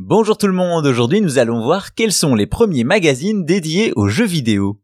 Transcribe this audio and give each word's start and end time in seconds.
Bonjour 0.00 0.38
tout 0.38 0.46
le 0.46 0.52
monde, 0.52 0.86
aujourd'hui 0.86 1.20
nous 1.20 1.38
allons 1.38 1.60
voir 1.60 1.92
quels 1.92 2.12
sont 2.12 2.36
les 2.36 2.46
premiers 2.46 2.84
magazines 2.84 3.44
dédiés 3.44 3.92
aux 3.96 4.06
jeux 4.06 4.26
vidéo. 4.26 4.80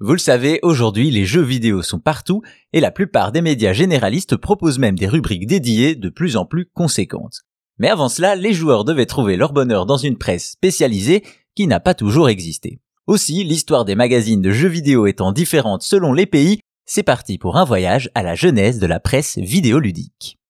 Vous 0.00 0.14
le 0.14 0.18
savez, 0.18 0.58
aujourd'hui 0.64 1.12
les 1.12 1.24
jeux 1.24 1.44
vidéo 1.44 1.80
sont 1.80 2.00
partout 2.00 2.42
et 2.72 2.80
la 2.80 2.90
plupart 2.90 3.30
des 3.30 3.40
médias 3.40 3.72
généralistes 3.72 4.36
proposent 4.36 4.80
même 4.80 4.98
des 4.98 5.06
rubriques 5.06 5.46
dédiées 5.46 5.94
de 5.94 6.08
plus 6.08 6.36
en 6.36 6.44
plus 6.44 6.66
conséquentes. 6.74 7.42
Mais 7.78 7.88
avant 7.88 8.08
cela, 8.08 8.34
les 8.34 8.52
joueurs 8.52 8.82
devaient 8.82 9.06
trouver 9.06 9.36
leur 9.36 9.52
bonheur 9.52 9.86
dans 9.86 9.96
une 9.96 10.18
presse 10.18 10.50
spécialisée 10.50 11.22
qui 11.54 11.68
n'a 11.68 11.78
pas 11.78 11.94
toujours 11.94 12.28
existé. 12.28 12.80
Aussi, 13.06 13.44
l'histoire 13.44 13.84
des 13.84 13.94
magazines 13.94 14.42
de 14.42 14.50
jeux 14.50 14.66
vidéo 14.66 15.06
étant 15.06 15.30
différente 15.30 15.82
selon 15.84 16.12
les 16.12 16.26
pays, 16.26 16.58
c'est 16.84 17.04
parti 17.04 17.38
pour 17.38 17.58
un 17.58 17.64
voyage 17.64 18.10
à 18.16 18.24
la 18.24 18.34
genèse 18.34 18.80
de 18.80 18.88
la 18.88 18.98
presse 18.98 19.38
vidéoludique. 19.38 20.40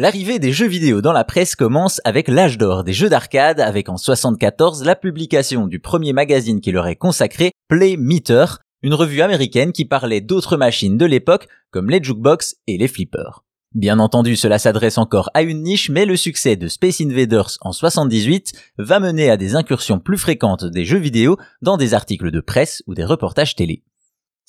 L'arrivée 0.00 0.38
des 0.38 0.52
jeux 0.52 0.68
vidéo 0.68 1.02
dans 1.02 1.12
la 1.12 1.24
presse 1.24 1.56
commence 1.56 2.00
avec 2.04 2.28
l'âge 2.28 2.56
d'or 2.56 2.84
des 2.84 2.92
jeux 2.92 3.08
d'arcade 3.08 3.58
avec 3.58 3.88
en 3.88 3.96
74 3.96 4.84
la 4.84 4.94
publication 4.94 5.66
du 5.66 5.80
premier 5.80 6.12
magazine 6.12 6.60
qui 6.60 6.70
leur 6.70 6.86
est 6.86 6.94
consacré, 6.94 7.50
Play 7.66 7.96
Meter, 7.96 8.44
une 8.82 8.94
revue 8.94 9.22
américaine 9.22 9.72
qui 9.72 9.84
parlait 9.84 10.20
d'autres 10.20 10.56
machines 10.56 10.98
de 10.98 11.04
l'époque 11.04 11.48
comme 11.72 11.90
les 11.90 12.00
jukebox 12.00 12.58
et 12.68 12.78
les 12.78 12.86
flippers. 12.86 13.42
Bien 13.74 13.98
entendu, 13.98 14.36
cela 14.36 14.60
s'adresse 14.60 14.98
encore 14.98 15.30
à 15.34 15.42
une 15.42 15.64
niche, 15.64 15.90
mais 15.90 16.06
le 16.06 16.16
succès 16.16 16.54
de 16.54 16.68
Space 16.68 17.00
Invaders 17.00 17.58
en 17.62 17.72
78 17.72 18.52
va 18.78 19.00
mener 19.00 19.30
à 19.30 19.36
des 19.36 19.56
incursions 19.56 19.98
plus 19.98 20.16
fréquentes 20.16 20.64
des 20.64 20.84
jeux 20.84 20.98
vidéo 20.98 21.38
dans 21.60 21.76
des 21.76 21.94
articles 21.94 22.30
de 22.30 22.40
presse 22.40 22.84
ou 22.86 22.94
des 22.94 23.04
reportages 23.04 23.56
télé. 23.56 23.82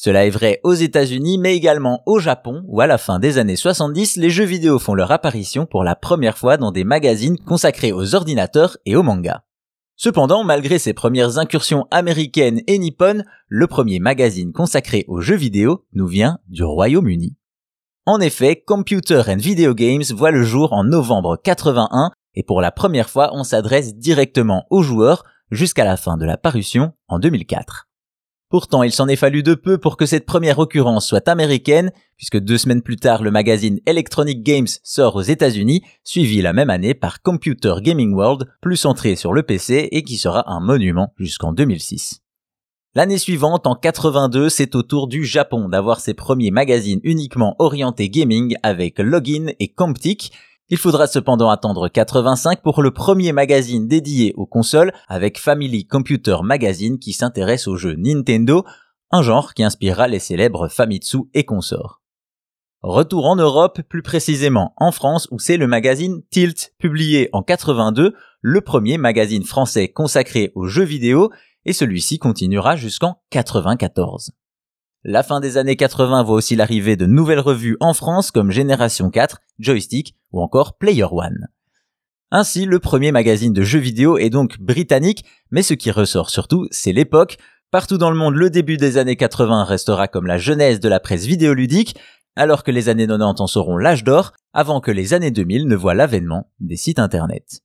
Cela 0.01 0.25
est 0.25 0.29
vrai 0.29 0.61
aux 0.63 0.75
États-Unis, 0.75 1.37
mais 1.37 1.57
également 1.57 2.03
au 2.05 2.19
Japon, 2.19 2.63
où 2.69 2.79
à 2.79 2.87
la 2.87 2.97
fin 2.97 3.19
des 3.19 3.37
années 3.37 3.57
70, 3.57 4.15
les 4.15 4.29
jeux 4.29 4.45
vidéo 4.45 4.79
font 4.79 4.93
leur 4.93 5.11
apparition 5.11 5.65
pour 5.65 5.83
la 5.83 5.93
première 5.93 6.37
fois 6.37 6.55
dans 6.55 6.71
des 6.71 6.85
magazines 6.85 7.37
consacrés 7.37 7.91
aux 7.91 8.15
ordinateurs 8.15 8.77
et 8.85 8.95
aux 8.95 9.03
mangas. 9.03 9.41
Cependant, 9.97 10.45
malgré 10.45 10.79
ses 10.79 10.93
premières 10.93 11.37
incursions 11.37 11.85
américaines 11.91 12.61
et 12.67 12.77
nippones, 12.77 13.25
le 13.49 13.67
premier 13.67 13.99
magazine 13.99 14.53
consacré 14.53 15.03
aux 15.09 15.19
jeux 15.19 15.35
vidéo 15.35 15.83
nous 15.91 16.07
vient 16.07 16.39
du 16.47 16.63
Royaume-Uni. 16.63 17.35
En 18.05 18.21
effet, 18.21 18.63
Computer 18.65 19.23
and 19.27 19.39
Video 19.39 19.73
Games 19.73 20.05
voit 20.15 20.31
le 20.31 20.43
jour 20.43 20.71
en 20.71 20.85
novembre 20.85 21.35
81 21.43 22.11
et 22.35 22.43
pour 22.43 22.61
la 22.61 22.71
première 22.71 23.09
fois 23.09 23.31
on 23.33 23.43
s'adresse 23.43 23.95
directement 23.95 24.65
aux 24.69 24.81
joueurs 24.81 25.25
jusqu'à 25.51 25.83
la 25.83 25.97
fin 25.97 26.15
de 26.15 26.25
la 26.25 26.37
parution 26.37 26.93
en 27.09 27.19
2004. 27.19 27.88
Pourtant, 28.49 28.81
il 28.81 28.91
s'en 28.91 29.07
est 29.07 29.15
fallu 29.15 29.43
de 29.43 29.53
peu 29.53 29.77
pour 29.77 29.95
que 29.95 30.07
cette 30.07 30.25
première 30.25 30.57
occurrence 30.57 31.07
soit 31.07 31.27
américaine, 31.27 31.91
puisque 32.17 32.39
deux 32.39 32.57
semaines 32.57 32.81
plus 32.81 32.95
tard, 32.95 33.21
le 33.21 33.29
magazine 33.29 33.79
Electronic 33.85 34.41
Games 34.41 34.67
sort 34.83 35.15
aux 35.15 35.21
États-Unis, 35.21 35.83
suivi 36.03 36.41
la 36.41 36.51
même 36.51 36.71
année 36.71 36.95
par 36.95 37.21
Computer 37.21 37.75
Gaming 37.79 38.11
World, 38.15 38.47
plus 38.59 38.77
centré 38.77 39.15
sur 39.15 39.33
le 39.33 39.43
PC 39.43 39.89
et 39.91 40.01
qui 40.01 40.17
sera 40.17 40.51
un 40.51 40.61
monument 40.61 41.13
jusqu'en 41.17 41.53
2006. 41.53 42.21
L'année 42.95 43.19
suivante, 43.19 43.67
en 43.67 43.75
82, 43.75 44.49
c'est 44.49 44.73
au 44.73 44.81
tour 44.81 45.07
du 45.07 45.25
Japon 45.25 45.69
d'avoir 45.69 45.99
ses 45.99 46.15
premiers 46.15 46.49
magazines 46.49 47.01
uniquement 47.03 47.55
orientés 47.59 48.09
gaming 48.09 48.55
avec 48.63 48.97
Login 48.97 49.51
et 49.59 49.67
Comptic, 49.71 50.31
il 50.69 50.77
faudra 50.77 51.07
cependant 51.07 51.49
attendre 51.49 51.87
85 51.87 52.61
pour 52.61 52.81
le 52.81 52.91
premier 52.91 53.31
magazine 53.31 53.87
dédié 53.87 54.33
aux 54.35 54.45
consoles 54.45 54.93
avec 55.07 55.39
Family 55.39 55.85
Computer 55.85 56.37
Magazine 56.43 56.99
qui 56.99 57.13
s'intéresse 57.13 57.67
aux 57.67 57.75
jeux 57.75 57.95
Nintendo, 57.95 58.63
un 59.11 59.23
genre 59.23 59.53
qui 59.53 59.63
inspirera 59.63 60.07
les 60.07 60.19
célèbres 60.19 60.67
Famitsu 60.67 61.19
et 61.33 61.43
consorts. 61.43 62.01
Retour 62.81 63.25
en 63.25 63.35
Europe, 63.35 63.81
plus 63.89 64.03
précisément 64.03 64.73
en 64.77 64.91
France 64.91 65.27
où 65.31 65.39
c'est 65.39 65.57
le 65.57 65.67
magazine 65.67 66.21
Tilt, 66.29 66.73
publié 66.77 67.29
en 67.33 67.43
82, 67.43 68.13
le 68.41 68.61
premier 68.61 68.97
magazine 68.97 69.43
français 69.43 69.89
consacré 69.89 70.51
aux 70.55 70.67
jeux 70.67 70.85
vidéo, 70.85 71.29
et 71.65 71.73
celui-ci 71.73 72.19
continuera 72.19 72.77
jusqu'en 72.77 73.21
94. 73.31 74.31
La 75.05 75.23
fin 75.23 75.39
des 75.39 75.55
années 75.55 75.77
80 75.77 76.23
voit 76.23 76.35
aussi 76.35 76.57
l'arrivée 76.57 76.97
de 76.97 77.05
nouvelles 77.05 77.39
revues 77.39 77.77
en 77.79 77.93
France 77.93 78.31
comme 78.31 78.51
Génération 78.51 79.09
4, 79.09 79.39
Joystick 79.57 80.17
ou 80.33 80.41
encore 80.41 80.77
Player 80.77 81.05
One. 81.09 81.47
Ainsi, 82.31 82.65
le 82.65 82.79
premier 82.79 83.13
magazine 83.13 83.53
de 83.53 83.61
jeux 83.61 83.79
vidéo 83.79 84.17
est 84.17 84.29
donc 84.29 84.59
britannique, 84.59 85.23
mais 85.51 85.63
ce 85.63 85.73
qui 85.73 85.89
ressort 85.89 86.29
surtout, 86.29 86.67
c'est 86.71 86.91
l'époque. 86.91 87.37
Partout 87.71 87.97
dans 87.97 88.11
le 88.11 88.17
monde, 88.17 88.35
le 88.35 88.49
début 88.49 88.75
des 88.75 88.97
années 88.97 89.15
80 89.15 89.63
restera 89.63 90.09
comme 90.09 90.27
la 90.27 90.37
genèse 90.37 90.81
de 90.81 90.89
la 90.89 90.99
presse 90.99 91.25
vidéoludique, 91.25 91.97
alors 92.35 92.63
que 92.63 92.71
les 92.71 92.89
années 92.89 93.07
90 93.07 93.41
en 93.41 93.47
seront 93.47 93.77
l'âge 93.77 94.03
d'or, 94.03 94.33
avant 94.51 94.81
que 94.81 94.91
les 94.91 95.13
années 95.13 95.31
2000 95.31 95.65
ne 95.65 95.75
voient 95.77 95.93
l'avènement 95.93 96.51
des 96.59 96.75
sites 96.75 96.99
internet. 96.99 97.61